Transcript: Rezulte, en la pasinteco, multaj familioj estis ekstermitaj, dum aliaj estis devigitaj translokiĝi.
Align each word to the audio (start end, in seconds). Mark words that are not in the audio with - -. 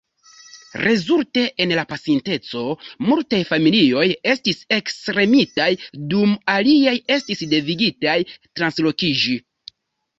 Rezulte, 0.83 1.43
en 1.65 1.73
la 1.79 1.83
pasinteco, 1.91 2.63
multaj 3.11 3.43
familioj 3.51 4.07
estis 4.35 4.65
ekstermitaj, 4.81 5.71
dum 6.15 6.35
aliaj 6.59 6.99
estis 7.21 7.49
devigitaj 7.57 8.21
translokiĝi. 8.39 9.43